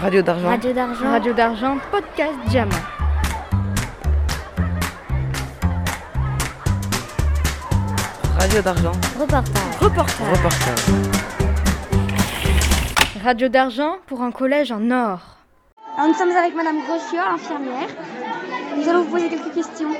[0.00, 0.48] Radio d'argent.
[0.48, 1.10] Radio d'argent.
[1.10, 2.70] Radio d'argent, podcast Diamant.
[8.38, 8.92] Radio d'argent.
[9.18, 9.76] Reportage.
[9.78, 10.28] Reportage.
[10.32, 10.84] Reportage.
[13.22, 15.20] Radio d'argent pour un collège en or.
[15.98, 17.88] Alors, nous sommes avec Madame Grossier, infirmière.
[18.78, 19.90] Nous allons vous poser quelques questions.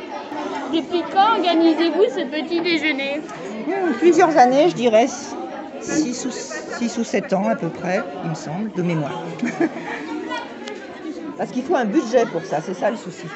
[0.73, 3.21] Depuis quand organisez-vous ce petit déjeuner?
[3.99, 5.09] Plusieurs années, je dirais
[5.81, 9.23] 6 ou, 6 ou 7 ans à peu près, il me semble, de mémoire.
[11.39, 13.27] Parce qu'il faut un budget pour ça, c'est ça le souci.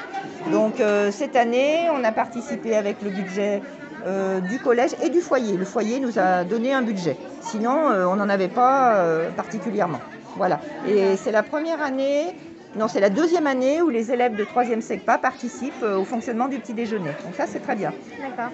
[0.53, 3.63] Donc euh, cette année, on a participé avec le budget
[4.07, 5.57] euh, du collège et du foyer.
[5.57, 7.17] Le foyer nous a donné un budget.
[7.41, 10.01] Sinon, euh, on n'en avait pas euh, particulièrement.
[10.37, 10.61] Voilà.
[10.87, 12.35] Et c'est la première année,
[12.77, 16.49] non, c'est la deuxième année où les élèves de 3e SECPA participent euh, au fonctionnement
[16.49, 17.11] du petit déjeuner.
[17.25, 17.93] Donc ça, c'est très bien.
[18.21, 18.51] D'accord.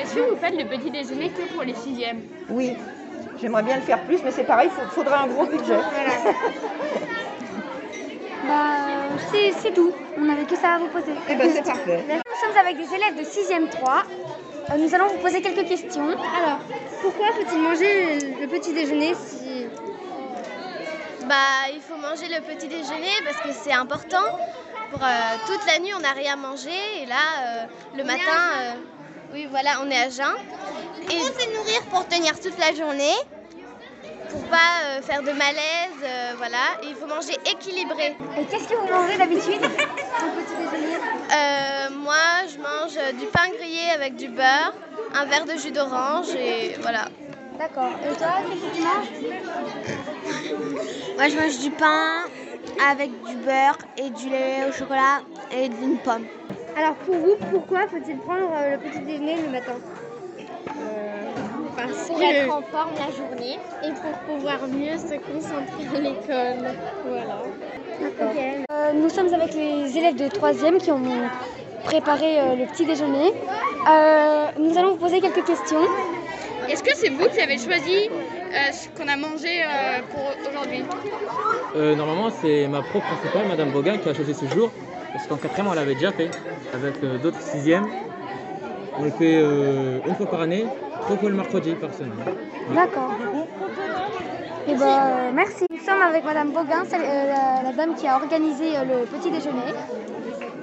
[0.00, 2.74] Est-ce que vous faites le petit déjeuner que pour les sixièmes Oui,
[3.40, 5.76] j'aimerais bien le faire plus, mais c'est pareil, il faudrait un gros budget.
[8.46, 8.76] Bah,
[9.60, 9.92] c'est tout.
[10.18, 11.12] On n'avait que ça à vous poser.
[11.30, 12.04] Eh ben, c'est parfait.
[12.08, 14.02] Nous sommes avec des élèves de 6e 3.
[14.70, 16.08] Euh, nous allons vous poser quelques questions.
[16.08, 16.58] Alors,
[17.00, 19.66] pourquoi faut-il manger le, le petit déjeuner si...
[21.26, 24.24] Bah, il faut manger le petit déjeuner parce que c'est important.
[24.90, 26.70] Pour euh, toute la nuit, on n'a rien mangé
[27.02, 27.64] et là, euh,
[27.96, 28.20] le matin,
[28.58, 28.72] euh,
[29.34, 30.34] oui, voilà, on est à jeun.
[31.10, 33.16] Et il faut se nourrir pour tenir toute la journée,
[34.30, 36.64] pour pas euh, faire de malaise, euh, voilà.
[36.82, 38.16] Et il faut manger équilibré.
[38.38, 39.60] Et qu'est-ce que vous mangez d'habitude?
[39.64, 40.96] Au petit déjeuner
[41.32, 44.72] Euh, moi, je mange du pain grillé avec du beurre,
[45.14, 47.06] un verre de jus d'orange et voilà.
[47.58, 47.90] D'accord.
[48.04, 49.10] Et toi, qu'est-ce que tu manges?
[51.16, 52.24] Moi, je mange du pain
[52.88, 56.26] avec du beurre et du lait au chocolat et d'une pomme.
[56.76, 59.74] Alors, pour vous, pourquoi faut-il prendre euh, le petit déjeuner le matin
[62.08, 66.74] Pour être en forme la journée et pour pouvoir mieux se concentrer à l'école.
[67.06, 67.38] Voilà.
[68.72, 71.00] Euh, nous sommes avec les élèves de 3e qui ont
[71.84, 73.32] préparé euh, le petit déjeuner.
[73.88, 75.82] Euh, nous allons vous poser quelques questions.
[76.68, 80.82] Est-ce que c'est vous qui avez choisi euh, ce qu'on a mangé euh, pour aujourd'hui
[81.76, 84.70] Euh, normalement, c'est ma prof principale, Madame Bogan, qui a choisi ce jour.
[85.14, 86.28] Parce qu'en quatrième, on l'avait déjà fait.
[86.72, 87.86] Avec euh, d'autres sixièmes.
[88.98, 90.66] On le fait euh, une fois par année,
[91.00, 92.18] trois fois le mercredi par semaine.
[92.74, 93.12] D'accord.
[94.66, 95.66] Et ben, euh, merci.
[95.70, 99.06] Nous sommes avec Madame Boguin, celle- euh, la, la dame qui a organisé euh, le
[99.06, 99.72] petit déjeuner.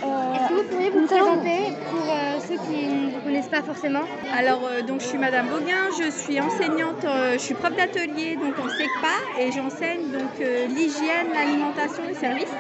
[0.04, 1.60] Est-ce que vous pourriez vous présenter
[1.90, 4.04] pour euh, ceux qui ne vous connaissent pas forcément
[4.36, 8.36] Alors, euh, donc, je suis Madame Boguin, je suis enseignante, euh, je suis prof d'atelier
[8.36, 12.52] donc en SECPA et j'enseigne donc euh, l'hygiène, l'alimentation et services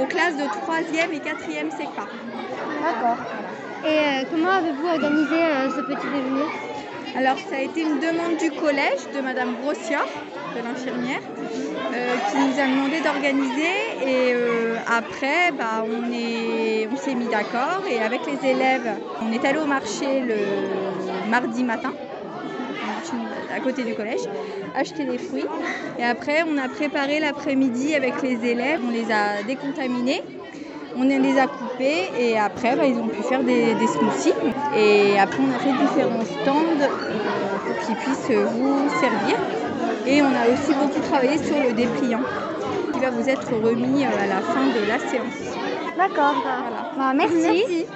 [0.00, 2.06] aux classes de 3e et 4e SECPA.
[2.82, 3.16] D'accord.
[3.84, 6.48] Et euh, comment avez-vous organisé euh, ce petit déjeuner?
[7.16, 10.04] Alors, ça a été une demande du collège de Madame Grossior,
[10.56, 11.20] de l'infirmière,
[11.94, 18.00] euh, qui nous a demandé d'organiser et euh, après, bah, on s'est mis d'accord et
[18.00, 18.88] avec les élèves,
[19.20, 21.92] on est allé au marché le mardi matin.
[23.54, 24.22] À côté du collège,
[24.74, 25.46] acheter des fruits.
[25.98, 30.22] Et après, on a préparé l'après-midi avec les élèves, on les a décontaminés,
[30.96, 34.32] on les a coupés et après, bah, ils ont pu faire des, des smoothies.
[34.76, 36.88] Et après, on a fait différents stands euh,
[37.66, 39.36] pour qu'ils puissent vous servir.
[40.06, 42.20] Et on a aussi beaucoup travaillé sur le dépliant
[42.92, 45.56] qui va vous être remis euh, à la fin de la séance.
[45.96, 46.34] D'accord.
[46.42, 46.84] Voilà.
[46.96, 47.34] Bah, merci.
[47.42, 47.86] Merci.